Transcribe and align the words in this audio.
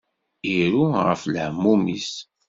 Iru 0.57 0.83
ɣef 1.07 1.21
lehmum-is. 1.33 2.11